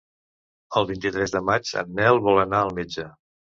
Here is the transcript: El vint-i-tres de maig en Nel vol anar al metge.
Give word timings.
El 0.81 0.87
vint-i-tres 0.91 1.35
de 1.35 1.43
maig 1.51 1.75
en 1.83 1.93
Nel 2.01 2.25
vol 2.31 2.43
anar 2.47 2.65
al 2.65 2.77
metge. 2.83 3.09